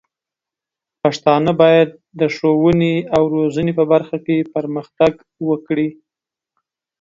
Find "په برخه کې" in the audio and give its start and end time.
3.79-4.47